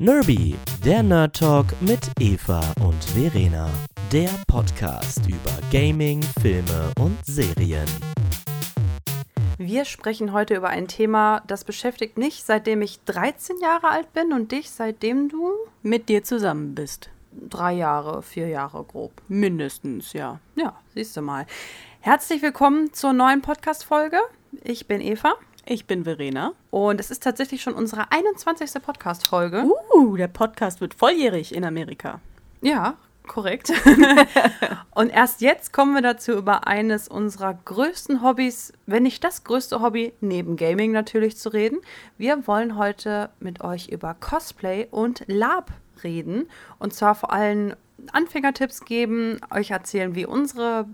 [0.00, 3.68] Nerby, der Nerd Talk mit Eva und Verena.
[4.12, 7.88] Der Podcast über Gaming, Filme und Serien.
[9.58, 14.32] Wir sprechen heute über ein Thema, das beschäftigt mich, seitdem ich 13 Jahre alt bin
[14.32, 15.50] und dich, seitdem du
[15.82, 17.10] mit dir zusammen bist.
[17.32, 19.10] drei Jahre, vier Jahre grob.
[19.26, 20.38] Mindestens, ja.
[20.54, 21.44] Ja, siehst du mal.
[21.98, 24.20] Herzlich willkommen zur neuen Podcast-Folge.
[24.62, 25.34] Ich bin Eva
[25.70, 26.54] Ich bin Verena.
[26.70, 28.82] und es ist tatsächlich schon unsere 21.
[28.82, 29.66] Podcast-Folge.
[29.92, 32.22] Uh, der Podcast wird volljährig in Amerika.
[32.62, 33.70] Ja, korrekt.
[34.94, 39.82] und erst jetzt kommen wir dazu, über eines unserer größten Hobbys, wenn nicht das größte
[39.82, 41.80] Hobby, neben Gaming natürlich zu reden.
[42.16, 45.70] Wir wollen heute mit euch über Cosplay und Lab
[46.02, 46.48] reden.
[46.78, 47.74] Und zwar vor allem
[48.12, 50.86] Anfängertipps geben, euch erzählen, wie unsere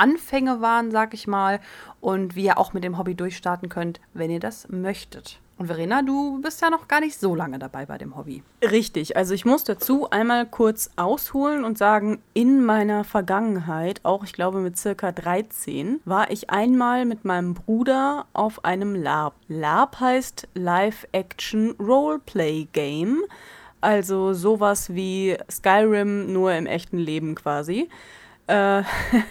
[0.00, 1.60] Anfänge waren, sag ich mal,
[2.00, 5.38] und wie ihr auch mit dem Hobby durchstarten könnt, wenn ihr das möchtet.
[5.60, 8.42] Und Verena, du bist ja noch gar nicht so lange dabei bei dem Hobby.
[8.62, 14.32] Richtig, also ich muss dazu einmal kurz ausholen und sagen, in meiner Vergangenheit, auch ich
[14.32, 19.34] glaube mit circa 13, war ich einmal mit meinem Bruder auf einem LARP.
[19.48, 23.18] LARP heißt Live-Action Roleplay Game,
[23.82, 27.90] also sowas wie Skyrim nur im echten Leben quasi.
[28.50, 28.82] Äh,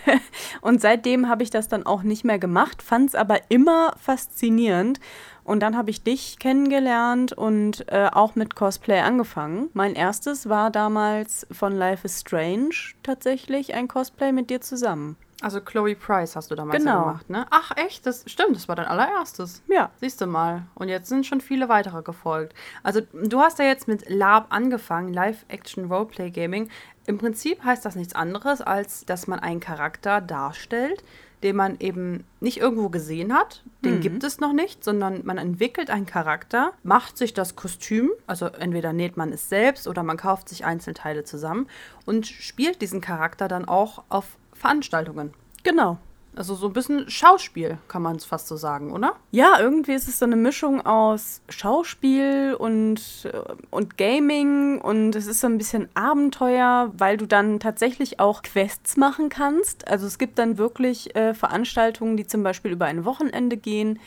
[0.62, 5.00] und seitdem habe ich das dann auch nicht mehr gemacht, fand es aber immer faszinierend.
[5.44, 9.70] Und dann habe ich dich kennengelernt und äh, auch mit Cosplay angefangen.
[9.74, 12.70] Mein erstes war damals von Life is Strange
[13.02, 15.16] tatsächlich ein Cosplay mit dir zusammen.
[15.42, 17.00] Also Chloe Price hast du damals Genau.
[17.06, 17.46] gemacht, ne?
[17.50, 19.64] Ach echt, das stimmt, das war dein allererstes.
[19.70, 19.90] Ja.
[20.02, 20.64] Siehst du mal.
[20.76, 22.54] Und jetzt sind schon viele weitere gefolgt.
[22.84, 26.70] Also du hast ja jetzt mit LARP angefangen, Live-Action Roleplay Gaming.
[27.10, 31.04] Im Prinzip heißt das nichts anderes, als dass man einen Charakter darstellt,
[31.42, 33.64] den man eben nicht irgendwo gesehen hat.
[33.84, 38.46] Den gibt es noch nicht, sondern man entwickelt einen Charakter, macht sich das Kostüm, also
[38.46, 41.66] entweder näht man es selbst oder man kauft sich Einzelteile zusammen
[42.06, 45.34] und spielt diesen Charakter dann auch auf Veranstaltungen.
[45.64, 45.98] Genau.
[46.40, 49.18] Also so ein bisschen Schauspiel, kann man es fast so sagen, oder?
[49.30, 53.42] Ja, irgendwie ist es so eine Mischung aus Schauspiel und, äh,
[53.72, 58.96] und Gaming und es ist so ein bisschen Abenteuer, weil du dann tatsächlich auch Quests
[58.96, 59.86] machen kannst.
[59.90, 64.00] Also es gibt dann wirklich äh, Veranstaltungen, die zum Beispiel über ein Wochenende gehen,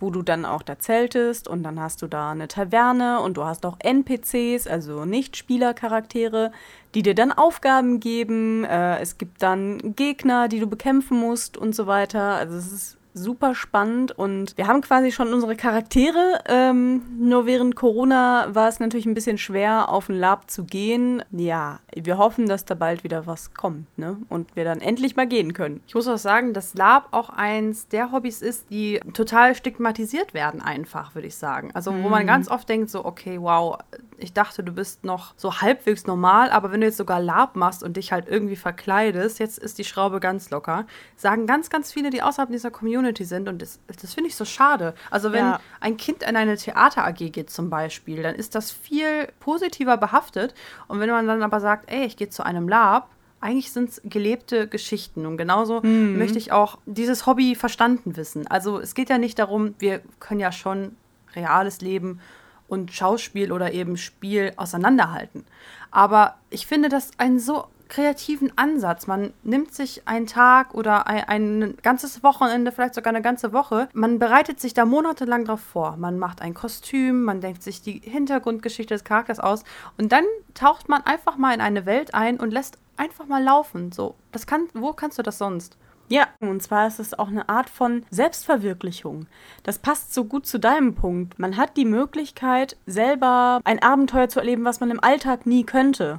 [0.00, 3.44] wo du dann auch da zeltest und dann hast du da eine Taverne und du
[3.44, 6.52] hast auch NPCs, also Nicht-Spieler-Charaktere,
[6.94, 8.64] die dir dann Aufgaben geben.
[8.64, 12.34] Äh, es gibt dann Gegner, die du bekämpfen musst und so weiter.
[12.34, 16.42] Also es ist super spannend und wir haben quasi schon unsere Charaktere.
[16.46, 21.22] Ähm, nur während Corona war es natürlich ein bisschen schwer, auf ein Lab zu gehen.
[21.30, 24.16] Ja, wir hoffen, dass da bald wieder was kommt, ne?
[24.28, 25.82] Und wir dann endlich mal gehen können.
[25.86, 30.60] Ich muss auch sagen, dass Lab auch eins der Hobbys ist, die total stigmatisiert werden,
[30.60, 31.70] einfach, würde ich sagen.
[31.74, 33.78] Also, wo man ganz oft denkt, so, okay, wow,
[34.18, 37.82] ich dachte, du bist noch so halbwegs normal, aber wenn du jetzt sogar Lab machst
[37.82, 42.10] und dich halt irgendwie verkleidest, jetzt ist die Schraube ganz locker, sagen ganz, ganz viele,
[42.10, 44.94] die außerhalb dieser Community sind und das, das finde ich so schade.
[45.10, 45.60] Also, wenn Ja.
[45.80, 50.54] ein Kind in eine Theater-AG geht zum Beispiel, dann ist das viel positiver behaftet.
[50.88, 53.08] Und wenn man dann aber sagt, ey, ich gehe zu einem Lab,
[53.40, 55.24] eigentlich sind es gelebte Geschichten.
[55.26, 58.46] Und genauso möchte ich auch dieses Hobby verstanden wissen.
[58.46, 60.96] Also es geht ja nicht darum, wir können ja schon
[61.34, 62.20] reales Leben
[62.68, 65.44] und Schauspiel oder eben Spiel auseinanderhalten.
[65.90, 69.06] Aber ich finde das einen so kreativen Ansatz.
[69.06, 73.90] Man nimmt sich einen Tag oder ein, ein ganzes Wochenende, vielleicht sogar eine ganze Woche.
[73.92, 75.96] Man bereitet sich da monatelang drauf vor.
[75.98, 79.64] Man macht ein Kostüm, man denkt sich die Hintergrundgeschichte des Charakters aus
[79.98, 80.24] und dann
[80.54, 83.92] taucht man einfach mal in eine Welt ein und lässt einfach mal laufen.
[83.92, 85.76] So, das kann, wo kannst du das sonst?
[86.08, 89.26] Ja, und zwar ist es auch eine Art von Selbstverwirklichung.
[89.62, 91.38] Das passt so gut zu deinem Punkt.
[91.38, 96.18] Man hat die Möglichkeit, selber ein Abenteuer zu erleben, was man im Alltag nie könnte.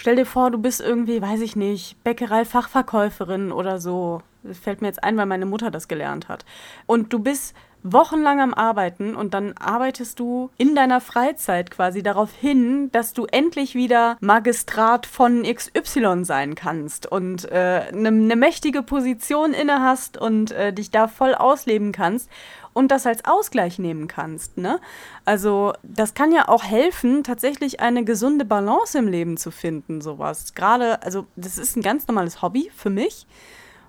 [0.00, 4.22] Stell dir vor, du bist irgendwie, weiß ich nicht, Bäckerei-Fachverkäuferin oder so.
[4.44, 6.44] Das fällt mir jetzt ein, weil meine Mutter das gelernt hat.
[6.86, 12.32] Und du bist wochenlang am Arbeiten und dann arbeitest du in deiner Freizeit quasi darauf
[12.32, 18.36] hin, dass du endlich wieder Magistrat von XY sein kannst und eine äh, ne, ne
[18.36, 22.30] mächtige Position inne hast und äh, dich da voll ausleben kannst
[22.78, 24.56] und das als Ausgleich nehmen kannst.
[24.56, 24.78] Ne?
[25.24, 30.54] Also das kann ja auch helfen, tatsächlich eine gesunde Balance im Leben zu finden, sowas.
[30.54, 33.26] Gerade, also das ist ein ganz normales Hobby für mich.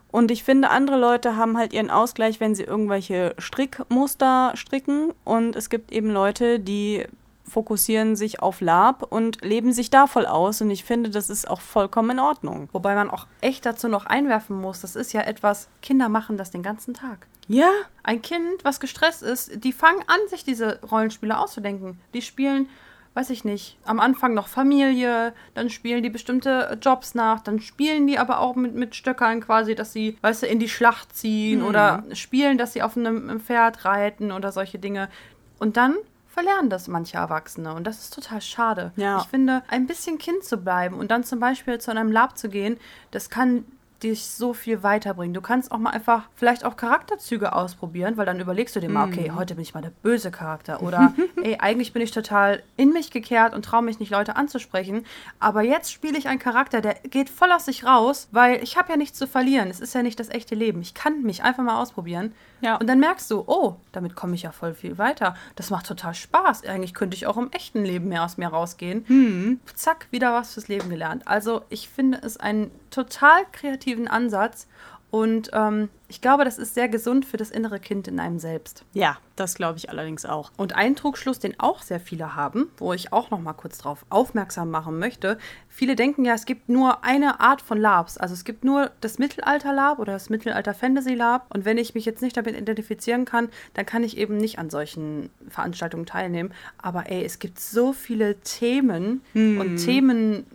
[0.09, 5.13] Und ich finde, andere Leute haben halt ihren Ausgleich, wenn sie irgendwelche Strickmuster stricken.
[5.24, 7.06] Und es gibt eben Leute, die
[7.49, 10.61] fokussieren sich auf Lab und leben sich da voll aus.
[10.61, 12.69] Und ich finde, das ist auch vollkommen in Ordnung.
[12.71, 16.51] Wobei man auch echt dazu noch einwerfen muss, das ist ja etwas, Kinder machen das
[16.51, 17.27] den ganzen Tag.
[17.47, 17.71] Ja,
[18.03, 21.99] Ein Kind, was gestresst ist, die fangen an, sich diese Rollenspiele auszudenken.
[22.13, 22.69] Die spielen
[23.13, 28.07] weiß ich nicht, am Anfang noch Familie, dann spielen die bestimmte Jobs nach, dann spielen
[28.07, 31.59] die aber auch mit, mit Stöckern quasi, dass sie, weißt du, in die Schlacht ziehen
[31.59, 31.65] mhm.
[31.65, 35.09] oder spielen, dass sie auf einem Pferd reiten oder solche Dinge.
[35.57, 35.95] Und dann
[36.29, 38.91] verlernen das manche Erwachsene und das ist total schade.
[38.95, 39.19] Ja.
[39.21, 42.49] Ich finde, ein bisschen Kind zu bleiben und dann zum Beispiel zu einem Lab zu
[42.49, 42.77] gehen,
[43.11, 43.65] das kann
[44.03, 45.33] dich so viel weiterbringen.
[45.33, 49.07] Du kannst auch mal einfach vielleicht auch Charakterzüge ausprobieren, weil dann überlegst du dir mal,
[49.07, 49.35] okay, mhm.
[49.35, 51.13] heute bin ich mal der böse Charakter oder
[51.43, 55.05] ey, eigentlich bin ich total in mich gekehrt und traue mich nicht, Leute anzusprechen,
[55.39, 58.91] aber jetzt spiele ich einen Charakter, der geht voll aus sich raus, weil ich habe
[58.91, 59.69] ja nichts zu verlieren.
[59.69, 60.81] Es ist ja nicht das echte Leben.
[60.81, 62.33] Ich kann mich einfach mal ausprobieren.
[62.61, 62.75] Ja.
[62.75, 65.35] Und dann merkst du, oh, damit komme ich ja voll viel weiter.
[65.55, 66.65] Das macht total Spaß.
[66.65, 69.05] Eigentlich könnte ich auch im echten Leben mehr aus mir rausgehen.
[69.07, 69.59] Mhm.
[69.75, 71.27] Zack, wieder was fürs Leben gelernt.
[71.27, 74.68] Also ich finde es einen total kreativen Ansatz
[75.12, 78.83] und ähm, ich glaube, das ist sehr gesund für das innere Kind in einem selbst.
[78.94, 80.51] Ja, das glaube ich allerdings auch.
[80.56, 84.06] Und ein Trugschluss, den auch sehr viele haben, wo ich auch noch mal kurz drauf
[84.09, 85.39] aufmerksam machen möchte.
[85.68, 88.18] Viele denken ja, es gibt nur eine Art von Labs.
[88.19, 91.47] Also es gibt nur das Mittelalter-Lab oder das Mittelalter-Fantasy-Lab.
[91.56, 94.69] Und wenn ich mich jetzt nicht damit identifizieren kann, dann kann ich eben nicht an
[94.69, 96.53] solchen Veranstaltungen teilnehmen.
[96.77, 99.59] Aber ey, es gibt so viele Themen hm.
[99.59, 100.45] und Themen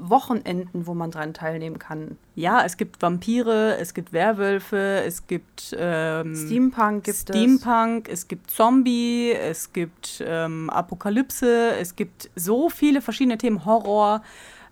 [0.00, 2.16] Wochenenden, wo man dran teilnehmen kann.
[2.34, 8.20] Ja, es gibt Vampire, es gibt Werwölfe, es gibt ähm, Steampunk, gibt Steampunk, es.
[8.20, 14.22] es gibt Zombie, es gibt ähm, Apokalypse, es gibt so viele verschiedene Themen, Horror.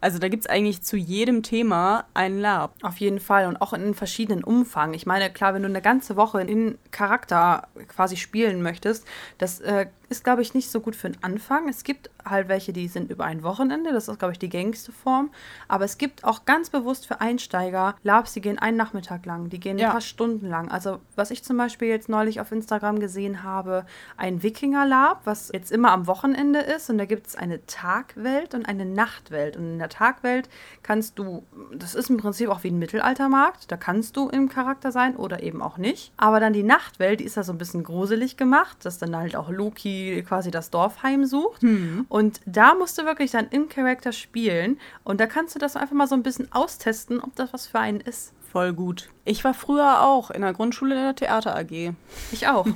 [0.00, 2.74] Also da gibt es eigentlich zu jedem Thema ein Lab.
[2.82, 4.94] Auf jeden Fall und auch in verschiedenen Umfang.
[4.94, 9.06] Ich meine, klar, wenn du eine ganze Woche in Charakter quasi spielen möchtest,
[9.36, 11.68] das äh, ist, glaube ich, nicht so gut für den Anfang.
[11.68, 13.92] Es gibt halt welche, die sind über ein Wochenende.
[13.92, 15.30] Das ist, glaube ich, die gängigste Form.
[15.68, 19.60] Aber es gibt auch ganz bewusst für Einsteiger Labs, die gehen einen Nachmittag lang, die
[19.60, 19.86] gehen ja.
[19.86, 20.68] ein paar Stunden lang.
[20.68, 23.86] Also, was ich zum Beispiel jetzt neulich auf Instagram gesehen habe,
[24.16, 26.90] ein Wikinger-Lab, was jetzt immer am Wochenende ist.
[26.90, 29.56] Und da gibt es eine Tagwelt und eine Nachtwelt.
[29.56, 30.48] Und in der Tagwelt
[30.82, 34.90] kannst du, das ist im Prinzip auch wie ein Mittelaltermarkt, da kannst du im Charakter
[34.90, 36.12] sein oder eben auch nicht.
[36.16, 39.36] Aber dann die Nachtwelt, die ist da so ein bisschen gruselig gemacht, dass dann halt
[39.36, 41.62] auch Loki quasi das Dorf heimsucht.
[41.62, 42.06] Mhm.
[42.08, 44.78] Und da musst du wirklich dann im Charakter spielen.
[45.04, 47.78] Und da kannst du das einfach mal so ein bisschen austesten, ob das was für
[47.78, 48.32] einen ist.
[48.50, 49.10] Voll gut.
[49.24, 51.92] Ich war früher auch in der Grundschule in der Theater AG.
[52.32, 52.66] Ich auch.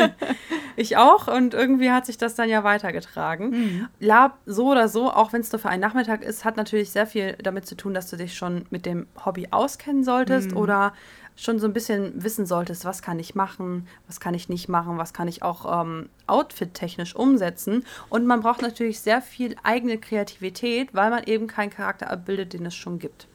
[0.76, 3.50] ich auch und irgendwie hat sich das dann ja weitergetragen.
[3.50, 3.88] Mhm.
[4.00, 7.06] Lab so oder so, auch wenn es nur für einen Nachmittag ist, hat natürlich sehr
[7.06, 10.56] viel damit zu tun, dass du dich schon mit dem Hobby auskennen solltest mhm.
[10.56, 10.94] oder
[11.36, 14.98] schon so ein bisschen wissen solltest, was kann ich machen, was kann ich nicht machen,
[14.98, 17.84] was kann ich auch ähm, outfit-technisch umsetzen.
[18.08, 22.66] Und man braucht natürlich sehr viel eigene Kreativität, weil man eben keinen Charakter abbildet, den
[22.66, 23.26] es schon gibt.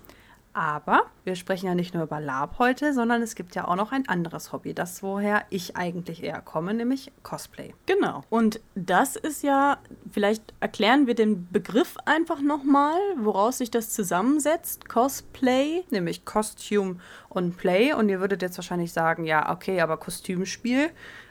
[0.60, 3.94] Aber wir sprechen ja nicht nur über Lab heute, sondern es gibt ja auch noch
[3.94, 7.74] ein anderes Hobby, das woher ich eigentlich eher komme, nämlich Cosplay.
[7.86, 8.26] Genau.
[8.30, 9.78] Und das ist ja,
[10.12, 14.90] vielleicht erklären wir den Begriff einfach nochmal, woraus sich das zusammensetzt.
[14.90, 15.86] Cosplay.
[15.92, 16.98] Nämlich Costume
[17.30, 17.94] und Play.
[17.94, 20.90] Und ihr würdet jetzt wahrscheinlich sagen, ja, okay, aber Kostümspiel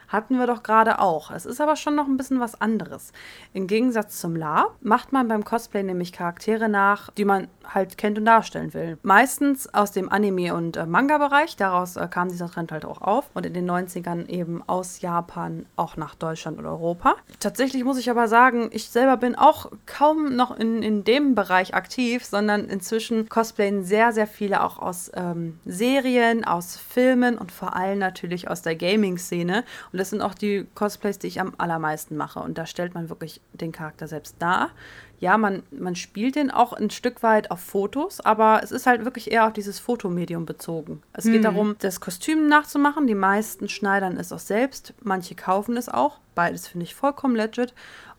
[0.09, 1.31] hatten wir doch gerade auch.
[1.31, 3.13] Es ist aber schon noch ein bisschen was anderes.
[3.53, 8.19] Im Gegensatz zum La macht man beim Cosplay nämlich Charaktere nach, die man halt kennt
[8.19, 8.99] und darstellen will.
[9.03, 11.57] Meistens aus dem Anime- und äh, Manga-Bereich.
[11.57, 13.31] Daraus äh, kam dieser Trend halt auch auf.
[13.35, 17.17] Und in den 90ern eben aus Japan auch nach Deutschland und Europa.
[17.41, 21.75] Tatsächlich muss ich aber sagen, ich selber bin auch kaum noch in, in dem Bereich
[21.75, 27.77] aktiv, sondern inzwischen cosplayen sehr, sehr viele auch aus ähm, Serien, aus Filmen und vor
[27.77, 29.65] allem natürlich aus der Gaming-Szene.
[29.99, 32.39] Und das sind auch die Cosplays, die ich am allermeisten mache.
[32.39, 34.71] Und da stellt man wirklich den Charakter selbst dar.
[35.19, 39.05] Ja, man, man spielt den auch ein Stück weit auf Fotos, aber es ist halt
[39.05, 41.03] wirklich eher auf dieses Fotomedium bezogen.
[41.15, 41.43] Es geht mhm.
[41.43, 43.09] darum, das Kostüm nachzumachen.
[43.09, 46.21] Die meisten schneidern es auch selbst, manche kaufen es auch.
[46.37, 47.75] Beides finde ich vollkommen legit.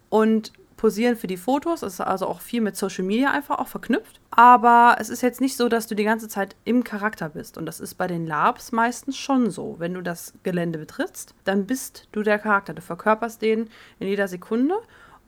[0.09, 1.83] Und posieren für die Fotos.
[1.83, 4.21] Es ist also auch viel mit Social Media einfach auch verknüpft.
[4.31, 7.57] Aber es ist jetzt nicht so, dass du die ganze Zeit im Charakter bist.
[7.57, 9.75] Und das ist bei den Labs meistens schon so.
[9.77, 12.73] Wenn du das Gelände betrittst, dann bist du der Charakter.
[12.73, 13.69] Du verkörperst den
[13.99, 14.75] in jeder Sekunde.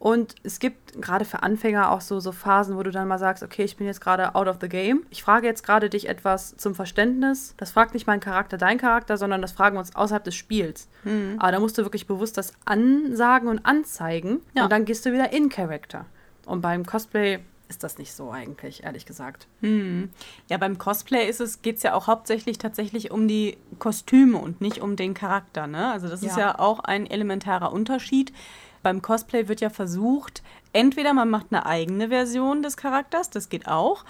[0.02, 3.44] Und es gibt gerade für Anfänger auch so, so Phasen, wo du dann mal sagst,
[3.44, 5.06] okay, ich bin jetzt gerade out of the game.
[5.12, 7.54] Ich frage jetzt gerade dich etwas zum Verständnis.
[7.58, 10.88] Das fragt nicht mein Charakter, dein Charakter, sondern das fragen wir uns außerhalb des Spiels.
[11.04, 11.36] Mhm.
[11.38, 14.40] Aber da musst du wirklich bewusst das ansagen und anzeigen.
[14.56, 14.64] Ja.
[14.64, 16.08] Und dann gehst du wieder in Character.
[16.48, 17.38] Und beim Cosplay
[17.70, 19.48] ist das nicht so eigentlich, ehrlich gesagt.
[19.62, 20.10] Hm.
[20.50, 24.62] Ja, beim Cosplay ist es, geht es ja auch hauptsächlich tatsächlich um die Kostüme und
[24.62, 25.68] nicht um den Charakter.
[25.68, 25.92] Ne?
[25.92, 26.30] Also das ja.
[26.30, 28.34] ist ja auch ein elementarer Unterschied.
[28.84, 30.42] Beim Cosplay wird ja versucht,
[30.74, 34.06] entweder man macht eine eigene Version des Charakters, das geht auch,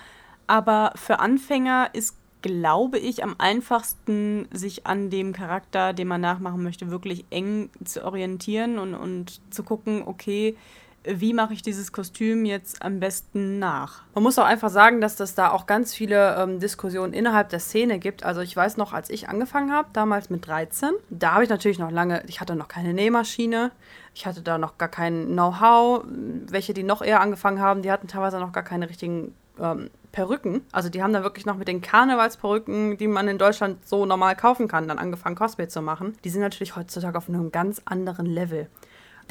[0.47, 6.63] aber für Anfänger ist, glaube ich, am einfachsten, sich an dem Charakter, den man nachmachen
[6.63, 10.57] möchte, wirklich eng zu orientieren und, und zu gucken, okay,
[11.03, 14.03] wie mache ich dieses Kostüm jetzt am besten nach?
[14.13, 17.59] Man muss auch einfach sagen, dass das da auch ganz viele ähm, Diskussionen innerhalb der
[17.59, 18.23] Szene gibt.
[18.23, 21.79] Also ich weiß noch, als ich angefangen habe, damals mit 13, da habe ich natürlich
[21.79, 23.71] noch lange, ich hatte noch keine Nähmaschine,
[24.13, 26.03] ich hatte da noch gar kein Know-how.
[26.05, 30.61] Welche, die noch eher angefangen haben, die hatten teilweise noch gar keine richtigen ähm, Perücken.
[30.71, 34.35] Also die haben da wirklich noch mit den Karnevalsperücken, die man in Deutschland so normal
[34.35, 36.15] kaufen kann, dann angefangen Cosplay zu machen.
[36.23, 38.67] Die sind natürlich heutzutage auf einem ganz anderen Level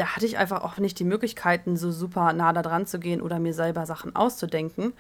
[0.01, 3.21] da hatte ich einfach auch nicht die Möglichkeiten, so super nah da dran zu gehen
[3.21, 4.95] oder mir selber Sachen auszudenken.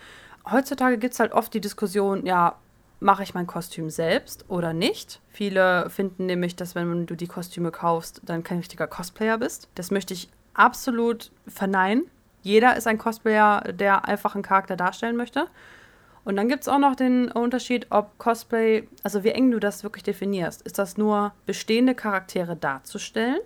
[0.50, 2.56] Heutzutage gibt es halt oft die Diskussion, ja,
[3.00, 5.20] mache ich mein Kostüm selbst oder nicht?
[5.30, 9.68] Viele finden nämlich, dass wenn du die Kostüme kaufst, dann kein richtiger Cosplayer bist.
[9.74, 12.04] Das möchte ich absolut verneinen.
[12.42, 15.46] Jeder ist ein Cosplayer, der einfach einen Charakter darstellen möchte.
[16.26, 19.82] Und dann gibt es auch noch den Unterschied, ob Cosplay, also wie eng du das
[19.82, 20.60] wirklich definierst.
[20.60, 23.40] Ist das nur bestehende Charaktere darzustellen?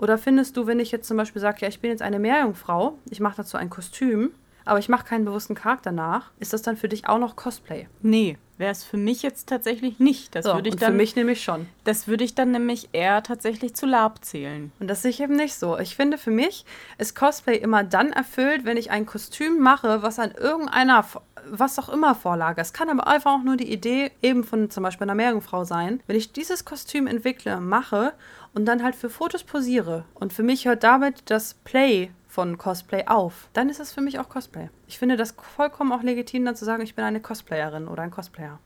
[0.00, 2.98] Oder findest du, wenn ich jetzt zum Beispiel sage, ja, ich bin jetzt eine Meerjungfrau,
[3.10, 4.30] ich mache dazu ein Kostüm,
[4.64, 7.86] aber ich mache keinen bewussten Charakter nach, ist das dann für dich auch noch Cosplay?
[8.00, 10.34] Nee, wäre es für mich jetzt tatsächlich nicht.
[10.34, 11.66] Das so, würde ich und dann, für mich nämlich schon.
[11.84, 14.72] Das würde ich dann nämlich eher tatsächlich zu Lab zählen.
[14.80, 15.78] Und das sehe ich eben nicht so.
[15.78, 16.64] Ich finde, für mich
[16.96, 21.04] ist Cosplay immer dann erfüllt, wenn ich ein Kostüm mache, was an irgendeiner,
[21.50, 22.60] was auch immer Vorlage.
[22.60, 26.02] Es kann aber einfach auch nur die Idee eben von zum Beispiel einer Meerjungfrau sein.
[26.06, 28.12] Wenn ich dieses Kostüm entwickle, mache
[28.54, 30.04] und dann halt für Fotos posiere.
[30.14, 33.48] Und für mich hört damit das Play von Cosplay auf.
[33.52, 34.68] Dann ist es für mich auch Cosplay.
[34.86, 38.10] Ich finde das vollkommen auch legitim, dann zu sagen, ich bin eine Cosplayerin oder ein
[38.10, 38.58] Cosplayer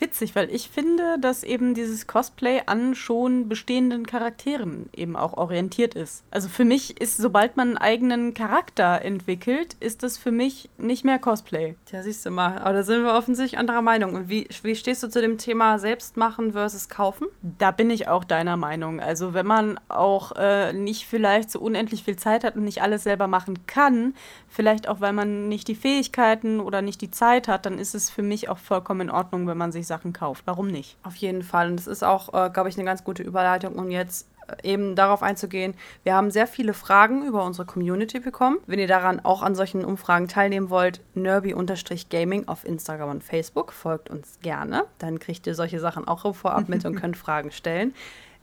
[0.00, 5.94] witzig, weil ich finde, dass eben dieses Cosplay an schon bestehenden Charakteren eben auch orientiert
[5.94, 6.24] ist.
[6.30, 11.04] Also für mich ist, sobald man einen eigenen Charakter entwickelt, ist das für mich nicht
[11.04, 11.74] mehr Cosplay.
[11.90, 12.58] Ja, siehst du mal.
[12.58, 14.14] Aber da sind wir offensichtlich anderer Meinung.
[14.14, 17.26] Und wie, wie stehst du zu dem Thema Selbstmachen versus Kaufen?
[17.42, 19.00] Da bin ich auch deiner Meinung.
[19.00, 23.02] Also wenn man auch äh, nicht vielleicht so unendlich viel Zeit hat und nicht alles
[23.02, 24.14] selber machen kann,
[24.48, 28.10] vielleicht auch weil man nicht die Fähigkeiten oder nicht die Zeit hat, dann ist es
[28.10, 30.44] für mich auch vollkommen in Ordnung, wenn man sich Sachen kauft.
[30.46, 30.96] Warum nicht?
[31.02, 31.68] Auf jeden Fall.
[31.70, 34.94] Und das ist auch, äh, glaube ich, eine ganz gute Überleitung, um jetzt äh, eben
[34.94, 35.74] darauf einzugehen.
[36.04, 38.58] Wir haben sehr viele Fragen über unsere Community bekommen.
[38.66, 44.10] Wenn ihr daran auch an solchen Umfragen teilnehmen wollt, nerby-gaming auf Instagram und Facebook, folgt
[44.10, 44.84] uns gerne.
[44.98, 47.94] Dann kriegt ihr solche Sachen auch vorab mit und könnt Fragen stellen.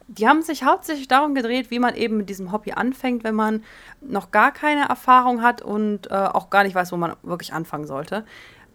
[0.08, 3.64] Die haben sich hauptsächlich darum gedreht, wie man eben mit diesem Hobby anfängt, wenn man
[4.02, 7.88] noch gar keine Erfahrung hat und äh, auch gar nicht weiß, wo man wirklich anfangen
[7.88, 8.24] sollte.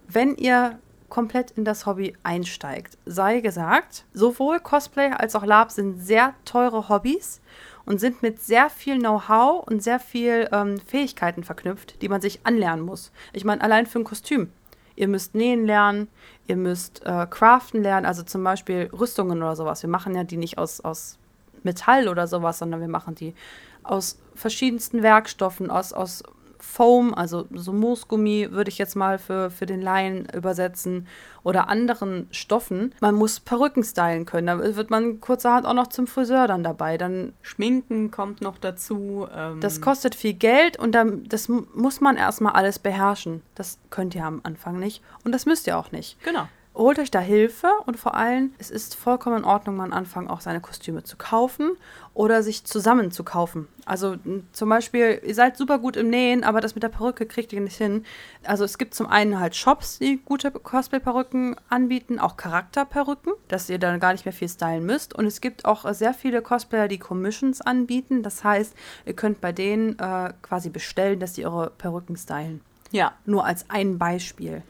[0.08, 0.78] Wenn ihr
[1.10, 2.96] komplett in das Hobby einsteigt.
[3.04, 7.40] Sei gesagt, sowohl Cosplay als auch Lab sind sehr teure Hobbys
[7.84, 12.40] und sind mit sehr viel Know-how und sehr viel ähm, Fähigkeiten verknüpft, die man sich
[12.44, 13.12] anlernen muss.
[13.32, 14.52] Ich meine, allein für ein Kostüm.
[14.96, 16.08] Ihr müsst nähen lernen,
[16.46, 19.82] ihr müsst äh, craften lernen, also zum Beispiel Rüstungen oder sowas.
[19.82, 21.18] Wir machen ja die nicht aus, aus
[21.62, 23.34] Metall oder sowas, sondern wir machen die
[23.82, 26.22] aus verschiedensten Werkstoffen, aus, aus
[26.60, 31.06] Foam, also so Moosgummi würde ich jetzt mal für, für den Laien übersetzen,
[31.42, 32.94] oder anderen Stoffen.
[33.00, 34.46] Man muss Perücken stylen können.
[34.46, 36.98] Da wird man kurzerhand auch noch zum Friseur dann dabei.
[36.98, 39.26] Dann Schminken kommt noch dazu.
[39.34, 43.42] Ähm das kostet viel Geld und dann, das muss man erstmal alles beherrschen.
[43.54, 46.22] Das könnt ihr am Anfang nicht und das müsst ihr auch nicht.
[46.22, 50.28] Genau holt euch da Hilfe und vor allem, es ist vollkommen in Ordnung, man anfangen
[50.28, 51.72] auch seine Kostüme zu kaufen
[52.14, 53.66] oder sich zusammen zu kaufen.
[53.84, 54.16] Also
[54.52, 57.60] zum Beispiel, ihr seid super gut im Nähen, aber das mit der Perücke kriegt ihr
[57.60, 58.04] nicht hin.
[58.44, 63.78] Also es gibt zum einen halt Shops, die gute Cosplay-Perücken anbieten, auch Charakterperücken, dass ihr
[63.78, 65.14] dann gar nicht mehr viel stylen müsst.
[65.14, 68.22] Und es gibt auch sehr viele Cosplayer, die Commissions anbieten.
[68.22, 68.74] Das heißt,
[69.06, 72.60] ihr könnt bei denen äh, quasi bestellen, dass sie eure Perücken stylen.
[72.92, 73.12] Ja.
[73.24, 74.62] Nur als ein Beispiel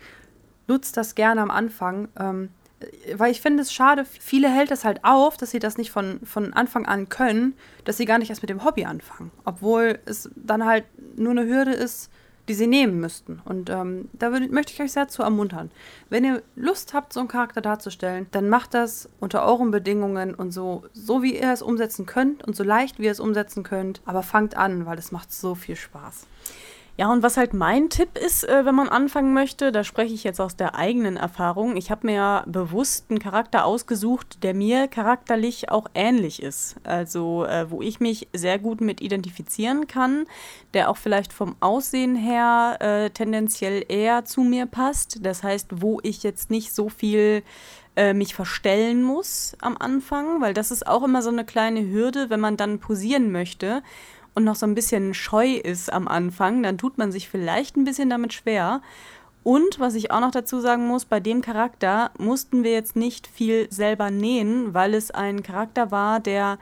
[0.70, 2.08] nutzt das gerne am Anfang.
[2.18, 2.48] Ähm,
[3.14, 6.20] weil ich finde es schade, viele hält es halt auf, dass sie das nicht von,
[6.24, 9.30] von Anfang an können, dass sie gar nicht erst mit dem Hobby anfangen.
[9.44, 10.84] Obwohl es dann halt
[11.16, 12.10] nur eine Hürde ist,
[12.48, 13.40] die sie nehmen müssten.
[13.44, 15.70] Und ähm, da würd, möchte ich euch sehr zu ermuntern.
[16.08, 20.50] Wenn ihr Lust habt, so einen Charakter darzustellen, dann macht das unter euren Bedingungen und
[20.50, 24.00] so, so wie ihr es umsetzen könnt und so leicht wie ihr es umsetzen könnt.
[24.06, 26.26] Aber fangt an, weil es macht so viel Spaß.
[27.00, 30.23] Ja, und was halt mein Tipp ist, äh, wenn man anfangen möchte, da spreche ich
[30.23, 31.76] jetzt aus der eigenen Erfahrung.
[31.76, 36.76] Ich habe mir ja bewusst einen Charakter ausgesucht, der mir charakterlich auch ähnlich ist.
[36.85, 40.26] Also, äh, wo ich mich sehr gut mit identifizieren kann,
[40.75, 45.25] der auch vielleicht vom Aussehen her äh, tendenziell eher zu mir passt.
[45.25, 47.42] Das heißt, wo ich jetzt nicht so viel
[47.97, 52.28] äh, mich verstellen muss am Anfang, weil das ist auch immer so eine kleine Hürde,
[52.28, 53.83] wenn man dann posieren möchte
[54.34, 57.84] und noch so ein bisschen scheu ist am Anfang, dann tut man sich vielleicht ein
[57.84, 58.82] bisschen damit schwer.
[59.42, 63.26] Und was ich auch noch dazu sagen muss, bei dem Charakter mussten wir jetzt nicht
[63.26, 66.58] viel selber nähen, weil es ein Charakter war, der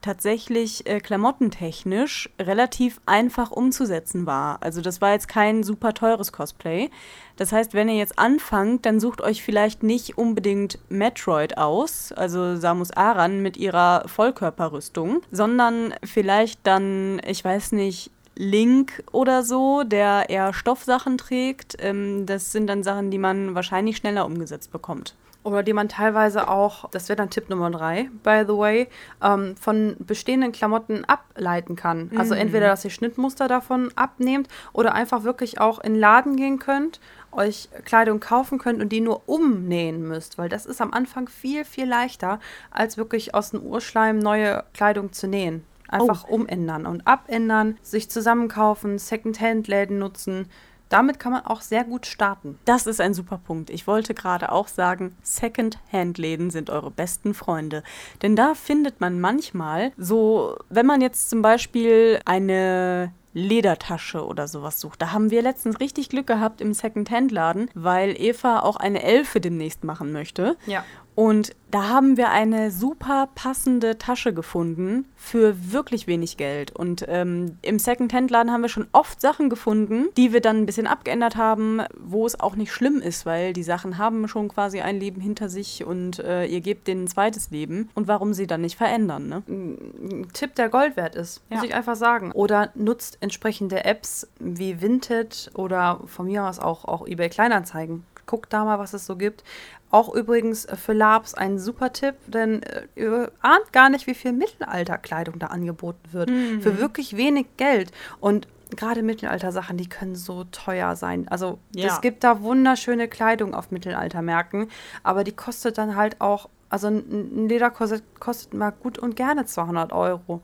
[0.00, 4.58] tatsächlich äh, klamottentechnisch relativ einfach umzusetzen war.
[4.62, 6.90] Also das war jetzt kein super teures Cosplay.
[7.36, 12.56] Das heißt, wenn ihr jetzt anfangt, dann sucht euch vielleicht nicht unbedingt Metroid aus, also
[12.56, 20.30] Samus Aran mit ihrer Vollkörperrüstung, sondern vielleicht dann, ich weiß nicht, Link oder so, der
[20.30, 21.76] eher Stoffsachen trägt.
[21.78, 25.14] Ähm, das sind dann Sachen, die man wahrscheinlich schneller umgesetzt bekommt.
[25.42, 28.88] Oder die man teilweise auch, das wäre dann Tipp Nummer drei, by the way,
[29.22, 32.10] ähm, von bestehenden Klamotten ableiten kann.
[32.16, 32.40] Also Mhm.
[32.42, 37.00] entweder, dass ihr Schnittmuster davon abnehmt oder einfach wirklich auch in den Laden gehen könnt,
[37.32, 41.64] euch Kleidung kaufen könnt und die nur umnähen müsst, weil das ist am Anfang viel,
[41.64, 42.38] viel leichter,
[42.70, 45.64] als wirklich aus dem Urschleim neue Kleidung zu nähen.
[45.88, 50.48] Einfach umändern und abändern, sich zusammenkaufen, Second-Hand-Läden nutzen.
[50.90, 52.58] Damit kann man auch sehr gut starten.
[52.66, 53.70] Das ist ein super Punkt.
[53.70, 57.82] Ich wollte gerade auch sagen, Second-Hand-Läden sind eure besten Freunde.
[58.22, 64.80] Denn da findet man manchmal so, wenn man jetzt zum Beispiel eine Ledertasche oder sowas
[64.80, 65.00] sucht.
[65.00, 69.84] Da haben wir letztens richtig Glück gehabt im Second-Hand-Laden, weil Eva auch eine Elfe demnächst
[69.84, 70.56] machen möchte.
[70.66, 70.84] Ja.
[71.14, 76.74] Und da haben wir eine super passende Tasche gefunden für wirklich wenig Geld.
[76.74, 80.86] Und ähm, im Second-Hand-Laden haben wir schon oft Sachen gefunden, die wir dann ein bisschen
[80.86, 84.98] abgeändert haben, wo es auch nicht schlimm ist, weil die Sachen haben schon quasi ein
[84.98, 87.90] Leben hinter sich und äh, ihr gebt denen ein zweites Leben.
[87.94, 89.42] Und warum sie dann nicht verändern, ne?
[89.48, 91.68] ein Tipp, der Gold wert ist, muss Ja.
[91.68, 92.32] ich einfach sagen.
[92.32, 98.04] Oder nutzt entsprechende Apps wie Vinted oder von mir aus auch, auch eBay Kleinanzeigen.
[98.30, 99.42] Guckt da mal, was es so gibt.
[99.90, 104.14] Auch übrigens äh, für Labs ein super Tipp, denn äh, ihr ahnt gar nicht, wie
[104.14, 106.30] viel Mittelalterkleidung da angeboten wird.
[106.60, 107.90] Für wirklich wenig Geld.
[108.20, 108.46] Und
[108.76, 111.26] gerade Mittelalter-Sachen, die können so teuer sein.
[111.28, 111.88] Also Ja.
[111.88, 114.68] es gibt da wunderschöne Kleidung auf Mittelaltermärkten,
[115.02, 116.98] aber die kostet dann halt auch, also ein
[117.36, 120.40] ein Lederkorsett kostet mal gut und gerne 200 Euro.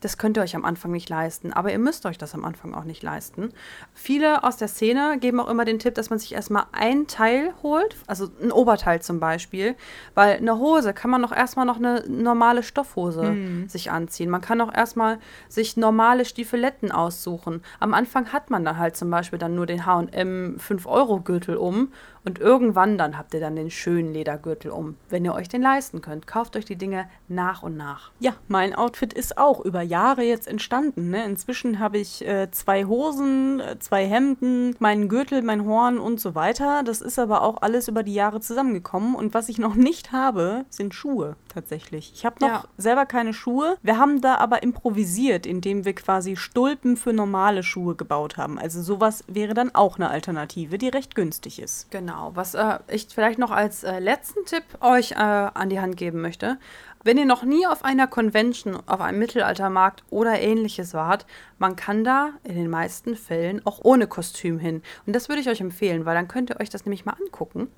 [0.00, 2.74] Das könnt ihr euch am Anfang nicht leisten, aber ihr müsst euch das am Anfang
[2.74, 3.52] auch nicht leisten.
[3.94, 7.54] Viele aus der Szene geben auch immer den Tipp, dass man sich erstmal ein Teil
[7.62, 9.74] holt, also ein Oberteil zum Beispiel,
[10.14, 13.34] weil eine Hose kann man auch erstmal noch eine normale Stoffhose
[13.68, 14.28] sich anziehen.
[14.28, 17.62] Man kann auch erstmal sich normale Stiefeletten aussuchen.
[17.80, 21.92] Am Anfang hat man dann halt zum Beispiel dann nur den H&M 5-Euro-Gürtel um
[22.26, 26.00] und irgendwann dann habt ihr dann den schönen Ledergürtel um, wenn ihr euch den leisten
[26.00, 26.26] könnt.
[26.26, 28.10] Kauft euch die Dinge nach und nach.
[28.18, 31.10] Ja, mein Outfit ist auch über Jahre jetzt entstanden.
[31.10, 31.24] Ne?
[31.24, 36.34] Inzwischen habe ich äh, zwei Hosen, äh, zwei Hemden, meinen Gürtel, mein Horn und so
[36.34, 36.82] weiter.
[36.82, 39.14] Das ist aber auch alles über die Jahre zusammengekommen.
[39.14, 42.12] Und was ich noch nicht habe, sind Schuhe tatsächlich.
[42.14, 42.64] Ich habe noch Ja.
[42.76, 43.78] selber keine Schuhe.
[43.82, 48.58] Wir haben da aber improvisiert, indem wir quasi Stulpen für normale Schuhe gebaut haben.
[48.58, 51.90] Also sowas wäre dann auch eine Alternative, die recht günstig ist.
[51.90, 55.96] Genau, was äh, ich vielleicht noch als äh, letzten Tipp euch äh, an die Hand
[55.96, 56.58] geben möchte.
[57.02, 61.24] Wenn ihr noch nie auf einer Convention, auf einem Mittelaltermarkt oder ähnliches wart,
[61.58, 64.82] man kann da in den meisten Fällen auch ohne Kostüm hin.
[65.06, 67.68] Und das würde ich euch empfehlen, weil dann könnt ihr euch das nämlich mal angucken,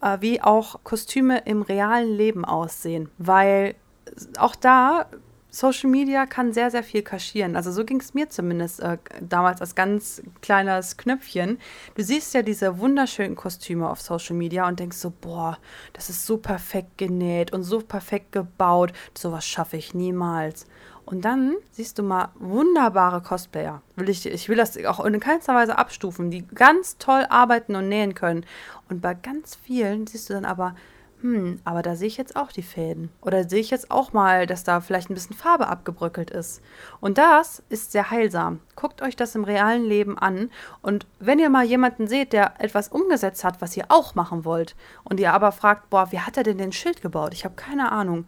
[0.00, 3.10] äh, wie auch Kostüme im realen Leben aussehen.
[3.18, 3.74] Weil
[4.38, 5.06] auch da
[5.52, 7.56] Social Media kann sehr, sehr viel kaschieren.
[7.56, 11.58] Also so ging es mir zumindest äh, damals als ganz kleines Knöpfchen.
[11.96, 15.58] Du siehst ja diese wunderschönen Kostüme auf Social Media und denkst so, boah,
[15.92, 18.92] das ist so perfekt genäht und so perfekt gebaut.
[19.16, 20.66] Sowas schaffe ich niemals.
[21.10, 23.82] Und dann siehst du mal wunderbare Cosplayer.
[23.96, 27.88] Will ich, ich will das auch in keinster Weise abstufen, die ganz toll arbeiten und
[27.88, 28.46] nähen können.
[28.88, 30.76] Und bei ganz vielen siehst du dann aber,
[31.20, 33.10] hm, aber da sehe ich jetzt auch die Fäden.
[33.22, 36.62] Oder sehe ich jetzt auch mal, dass da vielleicht ein bisschen Farbe abgebröckelt ist.
[37.00, 38.60] Und das ist sehr heilsam.
[38.76, 40.48] Guckt euch das im realen Leben an.
[40.80, 44.76] Und wenn ihr mal jemanden seht, der etwas umgesetzt hat, was ihr auch machen wollt,
[45.02, 47.34] und ihr aber fragt, boah, wie hat er denn den Schild gebaut?
[47.34, 48.26] Ich habe keine Ahnung.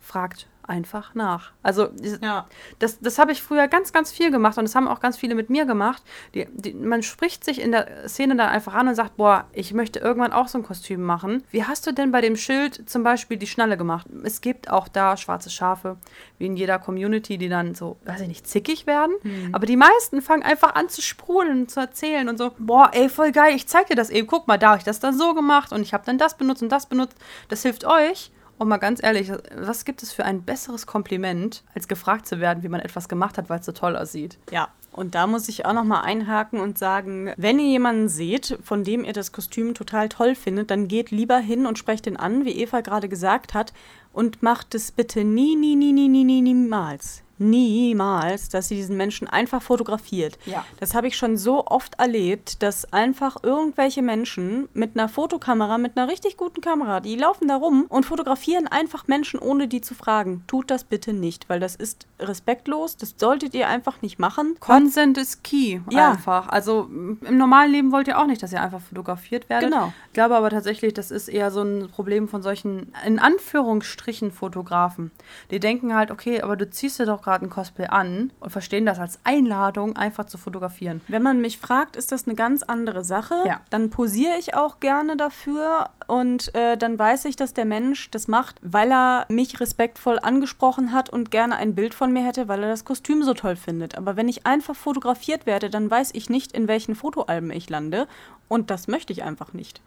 [0.00, 1.52] Fragt einfach nach.
[1.62, 1.88] Also
[2.22, 2.46] Ja.
[2.78, 5.34] das, das habe ich früher ganz, ganz viel gemacht und das haben auch ganz viele
[5.34, 6.02] mit mir gemacht.
[6.34, 9.72] Die, die, man spricht sich in der Szene dann einfach an und sagt, boah, ich
[9.74, 11.44] möchte irgendwann auch so ein Kostüm machen.
[11.50, 14.06] Wie hast du denn bei dem Schild zum Beispiel die Schnalle gemacht?
[14.22, 15.96] Es gibt auch da schwarze Schafe,
[16.38, 19.14] wie in jeder Community, die dann so, weiß ich nicht, zickig werden.
[19.52, 23.32] Aber die meisten fangen einfach an zu sprudeln, zu erzählen und so, boah, ey, voll
[23.32, 24.26] geil, ich zeig dir das eben.
[24.26, 26.62] Guck mal, da habe ich das dann so gemacht und ich habe dann das benutzt
[26.62, 27.16] und das benutzt.
[27.48, 28.30] Das hilft euch.
[28.58, 32.62] Und mal ganz ehrlich, was gibt es für ein besseres Kompliment, als gefragt zu werden,
[32.62, 34.38] wie man etwas gemacht hat, weil es so toll aussieht?
[34.50, 38.58] Ja, und da muss ich auch noch mal einhaken und sagen, wenn ihr jemanden seht,
[38.62, 42.16] von dem ihr das Kostüm total toll findet, dann geht lieber hin und sprecht ihn
[42.16, 43.72] an, wie Eva gerade gesagt hat,
[44.12, 47.23] und macht es bitte nie, nie, nie, nie, nie, nie, niemals.
[47.50, 50.38] Niemals, dass sie diesen Menschen einfach fotografiert.
[50.46, 50.64] Ja.
[50.80, 55.96] Das habe ich schon so oft erlebt, dass einfach irgendwelche Menschen mit einer Fotokamera, mit
[55.96, 59.94] einer richtig guten Kamera, die laufen da rum und fotografieren einfach Menschen, ohne die zu
[59.94, 60.44] fragen.
[60.46, 64.56] Tut das bitte nicht, weil das ist respektlos, das solltet ihr einfach nicht machen.
[64.60, 66.12] Consent ist key, Ja.
[66.12, 66.48] einfach.
[66.48, 69.70] Also m, im normalen Leben wollt ihr auch nicht, dass ihr einfach fotografiert werdet.
[69.70, 69.92] Genau.
[70.08, 75.10] Ich glaube aber tatsächlich, das ist eher so ein Problem von solchen, in Anführungsstrichen, Fotografen.
[75.50, 78.86] Die denken halt, okay, aber du ziehst dir doch gerade ein Cosplay an und verstehen
[78.86, 81.00] das als Einladung, einfach zu fotografieren.
[81.08, 83.34] Wenn man mich fragt, ist das eine ganz andere Sache.
[83.46, 83.60] Ja.
[83.70, 88.28] Dann posiere ich auch gerne dafür und äh, dann weiß ich, dass der Mensch das
[88.28, 92.62] macht, weil er mich respektvoll angesprochen hat und gerne ein Bild von mir hätte, weil
[92.62, 93.96] er das Kostüm so toll findet.
[93.96, 98.06] Aber wenn ich einfach fotografiert werde, dann weiß ich nicht, in welchen Fotoalben ich lande
[98.48, 99.80] und das möchte ich einfach nicht.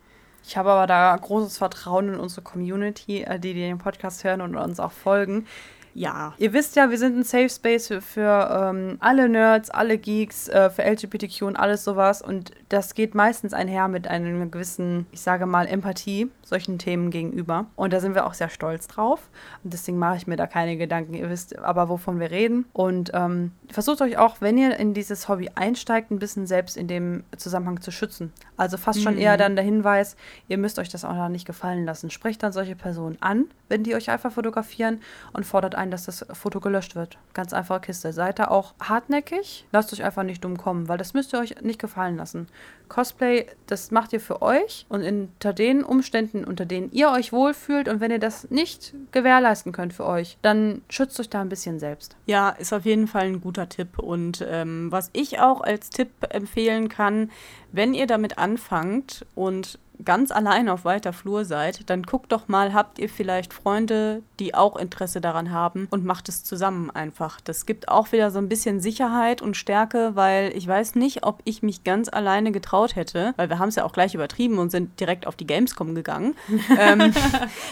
[0.48, 4.56] Ich habe aber da großes Vertrauen in unsere Community, äh, die den Podcast hören und
[4.56, 5.46] uns auch folgen.
[5.93, 6.34] Ja.
[6.38, 10.47] Ihr wisst ja, wir sind ein Safe Space für, für ähm, alle Nerds, alle Geeks,
[10.47, 12.21] äh, für LGBTQ und alles sowas.
[12.21, 17.66] Und das geht meistens einher mit einer gewissen, ich sage mal, Empathie solchen Themen gegenüber.
[17.76, 19.30] Und da sind wir auch sehr stolz drauf.
[19.64, 21.14] Und deswegen mache ich mir da keine Gedanken.
[21.14, 22.66] Ihr wisst aber, wovon wir reden.
[22.74, 26.88] Und ähm, versucht euch auch, wenn ihr in dieses Hobby einsteigt, ein bisschen selbst in
[26.88, 28.32] dem Zusammenhang zu schützen.
[28.56, 30.16] Also fast schon eher dann der Hinweis,
[30.48, 32.10] ihr müsst euch das auch noch nicht gefallen lassen.
[32.10, 35.02] Sprecht dann solche Personen an, wenn die euch einfach fotografieren
[35.34, 37.18] und fordert ein, dass das Foto gelöscht wird.
[37.34, 38.14] Ganz einfache Kiste.
[38.14, 39.66] Seid da auch hartnäckig.
[39.72, 42.48] Lasst euch einfach nicht dumm kommen, weil das müsst ihr euch nicht gefallen lassen.
[42.90, 47.88] Cosplay, das macht ihr für euch und unter den Umständen, unter denen ihr euch wohlfühlt
[47.88, 51.80] und wenn ihr das nicht gewährleisten könnt für euch, dann schützt euch da ein bisschen
[51.80, 52.15] selbst.
[52.26, 54.00] Ja, ist auf jeden Fall ein guter Tipp.
[54.00, 57.32] Und ähm, was ich auch als Tipp empfehlen kann,
[57.71, 62.74] wenn ihr damit anfangt und ganz allein auf weiter Flur seid, dann guckt doch mal,
[62.74, 67.42] habt ihr vielleicht Freunde, die auch Interesse daran haben und macht es zusammen einfach.
[67.42, 71.42] Das gibt auch wieder so ein bisschen Sicherheit und Stärke, weil ich weiß nicht, ob
[71.44, 74.70] ich mich ganz alleine getraut hätte, weil wir haben es ja auch gleich übertrieben und
[74.70, 76.36] sind direkt auf die Gamescom gegangen.
[76.80, 77.14] ähm,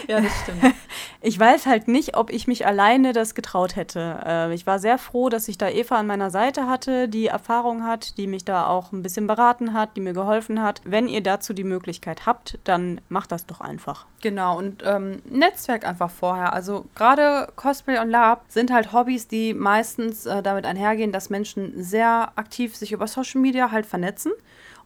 [0.08, 0.74] Ja, das stimmt.
[1.20, 4.20] ich weiß halt nicht, ob ich mich alleine das getraut hätte.
[4.24, 7.84] Äh, ich war sehr froh, dass ich da Eva an meiner Seite hatte, die Erfahrung
[7.84, 10.80] hat, die mich da auch ein bisschen beraten hat, die mir geholfen hat.
[10.84, 14.06] Wenn ihr dazu die Möglichkeit habt, dann macht das doch einfach.
[14.22, 16.54] Genau, und ähm, Netzwerk einfach vorher.
[16.54, 21.82] Also gerade Cosplay und Lab sind halt Hobbys, die meistens äh, damit einhergehen, dass Menschen
[21.82, 24.32] sehr aktiv sich über Social Media halt vernetzen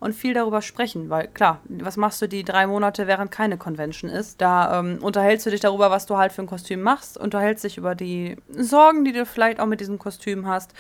[0.00, 1.10] und viel darüber sprechen.
[1.10, 4.40] Weil klar, was machst du die drei Monate, während keine Convention ist?
[4.40, 7.76] Da ähm, unterhältst du dich darüber, was du halt für ein Kostüm machst, unterhältst dich
[7.78, 10.72] über die Sorgen, die du vielleicht auch mit diesem Kostüm hast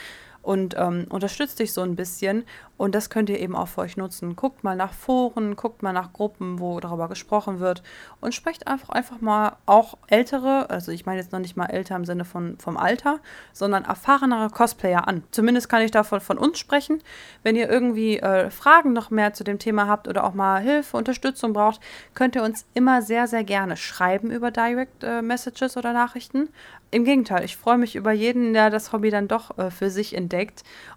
[0.42, 2.44] und ähm, unterstützt dich so ein bisschen.
[2.76, 4.36] Und das könnt ihr eben auch für euch nutzen.
[4.36, 7.82] Guckt mal nach Foren, guckt mal nach Gruppen, wo darüber gesprochen wird
[8.22, 11.94] und sprecht einfach, einfach mal auch ältere, also ich meine jetzt noch nicht mal älter
[11.94, 13.20] im Sinne von, vom Alter,
[13.52, 15.24] sondern erfahrenere Cosplayer an.
[15.30, 17.02] Zumindest kann ich davon von uns sprechen.
[17.42, 20.96] Wenn ihr irgendwie äh, Fragen noch mehr zu dem Thema habt oder auch mal Hilfe,
[20.96, 21.80] Unterstützung braucht,
[22.14, 26.48] könnt ihr uns immer sehr, sehr gerne schreiben über Direct äh, Messages oder Nachrichten.
[26.92, 30.16] Im Gegenteil, ich freue mich über jeden, der das Hobby dann doch äh, für sich
[30.16, 30.29] entdeckt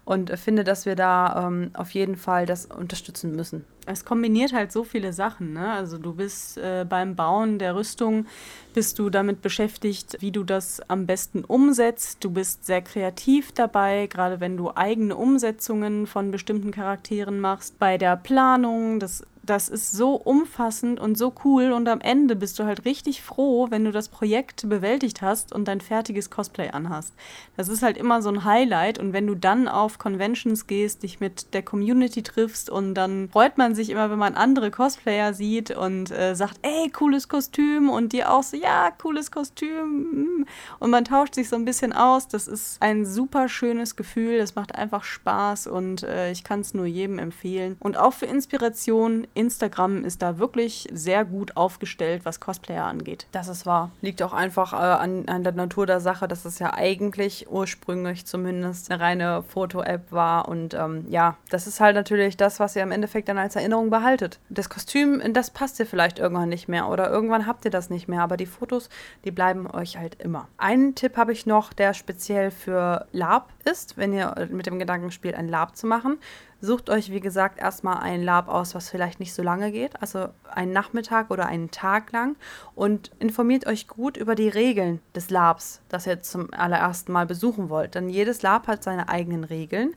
[0.04, 3.64] und äh, finde, dass wir da ähm, auf jeden Fall das unterstützen müssen.
[3.86, 5.52] Es kombiniert halt so viele Sachen.
[5.52, 5.70] Ne?
[5.70, 8.26] Also du bist äh, beim Bauen der Rüstung,
[8.72, 12.24] bist du damit beschäftigt, wie du das am besten umsetzt.
[12.24, 17.78] Du bist sehr kreativ dabei, gerade wenn du eigene Umsetzungen von bestimmten Charakteren machst.
[17.78, 21.72] Bei der Planung, das, das ist so umfassend und so cool.
[21.72, 25.68] Und am Ende bist du halt richtig froh, wenn du das Projekt bewältigt hast und
[25.68, 27.14] dein fertiges Cosplay anhast.
[27.56, 28.98] Das ist halt immer so ein Highlight.
[28.98, 33.58] Und wenn du dann auf Conventions gehst, dich mit der Community triffst und dann freut
[33.58, 38.12] man sich immer, wenn man andere Cosplayer sieht und äh, sagt, ey, cooles Kostüm und
[38.12, 40.40] die auch so, ja, cooles Kostüm.
[40.40, 40.46] mm.
[40.78, 42.28] Und man tauscht sich so ein bisschen aus.
[42.28, 44.38] Das ist ein super schönes Gefühl.
[44.38, 47.76] Das macht einfach Spaß und äh, ich kann es nur jedem empfehlen.
[47.80, 53.26] Und auch für Inspiration, Instagram ist da wirklich sehr gut aufgestellt, was Cosplayer angeht.
[53.32, 53.90] Das ist wahr.
[54.00, 58.26] Liegt auch einfach äh, an, an der Natur der Sache, dass es ja eigentlich ursprünglich
[58.26, 60.48] zumindest eine reine Foto-App war.
[60.48, 63.90] Und ähm, ja, das ist halt natürlich das, was ihr im Endeffekt dann als Erinnerung
[63.90, 64.38] behaltet.
[64.48, 68.08] Das Kostüm, das passt ihr vielleicht irgendwann nicht mehr oder irgendwann habt ihr das nicht
[68.08, 68.88] mehr, aber die Fotos,
[69.24, 70.48] die bleiben euch halt immer.
[70.58, 75.10] Einen Tipp habe ich noch, der speziell für Lab ist, wenn ihr mit dem Gedanken
[75.10, 76.18] spielt, ein Lab zu machen.
[76.64, 80.28] Sucht euch, wie gesagt, erstmal ein Lab aus, was vielleicht nicht so lange geht, also
[80.50, 82.36] einen Nachmittag oder einen Tag lang
[82.74, 87.68] und informiert euch gut über die Regeln des Labs, das ihr zum allerersten Mal besuchen
[87.68, 87.94] wollt.
[87.94, 89.94] Denn jedes Lab hat seine eigenen Regeln.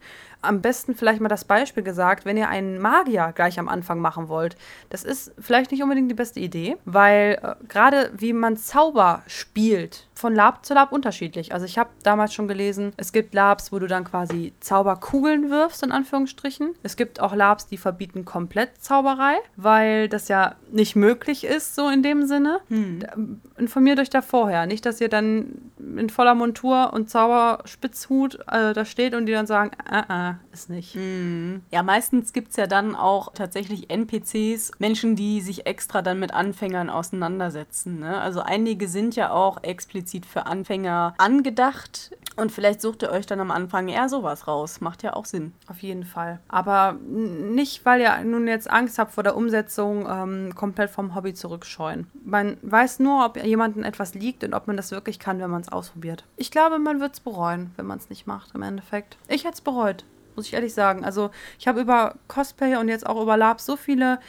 [0.47, 4.29] Am besten vielleicht mal das Beispiel gesagt, wenn ihr einen Magier gleich am Anfang machen
[4.29, 4.55] wollt.
[4.89, 10.07] Das ist vielleicht nicht unbedingt die beste Idee, weil äh, gerade wie man Zauber spielt,
[10.17, 11.53] von Lab zu Lab unterschiedlich.
[11.53, 15.83] Also ich habe damals schon gelesen, es gibt Labs, wo du dann quasi Zauberkugeln wirfst,
[15.83, 16.73] in Anführungsstrichen.
[16.83, 21.89] Es gibt auch Labs, die verbieten komplett Zauberei, weil das ja nicht möglich ist, so
[21.89, 22.59] in dem Sinne.
[22.69, 23.41] Hm.
[23.57, 24.65] Informiert euch da vorher.
[24.65, 29.47] Nicht, dass ihr dann in voller Montur und Zauberspitzhut äh, da steht und die dann
[29.47, 30.93] sagen, äh, äh, ist nicht.
[30.93, 31.61] Hm.
[31.71, 36.33] Ja, meistens gibt es ja dann auch tatsächlich NPCs, Menschen, die sich extra dann mit
[36.33, 37.99] Anfängern auseinandersetzen.
[37.99, 38.19] Ne?
[38.19, 42.11] Also einige sind ja auch explizit für Anfänger angedacht.
[42.37, 44.79] Und vielleicht sucht ihr euch dann am Anfang eher sowas raus.
[44.79, 45.53] Macht ja auch Sinn.
[45.67, 46.39] Auf jeden Fall.
[46.47, 51.33] Aber nicht, weil ihr nun jetzt Angst habt vor der Umsetzung, ähm, komplett vom Hobby
[51.33, 52.05] zurückscheuen.
[52.23, 55.61] Man weiß nur, ob jemandem etwas liegt und ob man das wirklich kann, wenn man
[55.61, 56.25] es ausprobiert.
[56.35, 59.17] Ich glaube, man wird es bereuen, wenn man es nicht macht im Endeffekt.
[59.27, 60.05] Ich hätte es bereut,
[60.37, 61.03] muss ich ehrlich sagen.
[61.03, 64.19] Also ich habe über Cosplay und jetzt auch über Lab so viele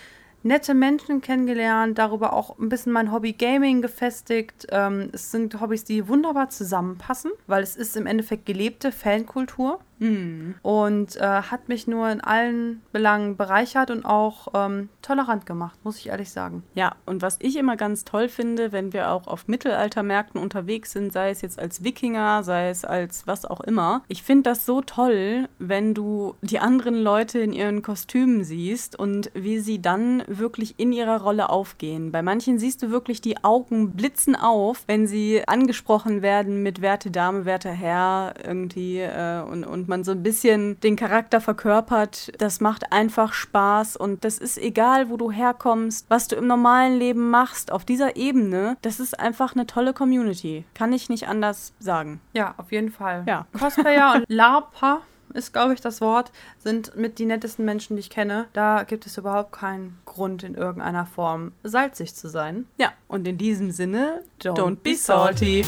[0.42, 4.66] nette Menschen kennengelernt, darüber auch ein bisschen mein Hobby Gaming gefestigt.
[4.70, 9.80] Ähm, es sind Hobbys, die wunderbar zusammenpassen, weil es ist im Endeffekt gelebte Fankultur.
[9.98, 10.54] Mhm.
[10.62, 15.98] Und äh, hat mich nur in allen Belangen bereichert und auch ähm, tolerant gemacht, muss
[15.98, 16.62] ich ehrlich sagen.
[16.74, 21.12] Ja, und was ich immer ganz toll finde, wenn wir auch auf Mittelaltermärkten unterwegs sind,
[21.12, 24.80] sei es jetzt als Wikinger, sei es als was auch immer, ich finde das so
[24.80, 30.78] toll, wenn du die anderen Leute in ihren Kostümen siehst und wie sie dann wirklich
[30.78, 32.12] in ihrer Rolle aufgehen.
[32.12, 37.10] Bei manchen siehst du wirklich die Augen blitzen auf, wenn sie angesprochen werden mit Werte
[37.10, 42.32] Dame, Werte Herr irgendwie äh, und, und man so ein bisschen den Charakter verkörpert.
[42.40, 46.98] Das macht einfach Spaß und das ist egal, wo du herkommst, was du im normalen
[46.98, 48.76] Leben machst, auf dieser Ebene.
[48.82, 50.64] Das ist einfach eine tolle Community.
[50.74, 52.20] Kann ich nicht anders sagen.
[52.32, 53.24] Ja, auf jeden Fall.
[53.26, 53.46] Ja.
[53.58, 55.02] Cosplayer und LARPer
[55.34, 58.46] ist, glaube ich, das Wort, sind mit die nettesten Menschen, die ich kenne.
[58.52, 62.66] Da gibt es überhaupt keinen Grund in irgendeiner Form salzig zu sein.
[62.78, 65.64] Ja, und in diesem Sinne, don't, don't be salty.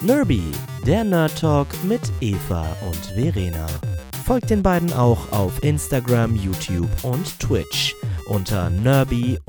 [0.00, 0.42] Nerby,
[0.86, 3.66] der Nerd Talk mit Eva und Verena.
[4.24, 7.96] Folgt den beiden auch auf Instagram, YouTube und Twitch
[8.28, 9.48] unter nerby-gaming.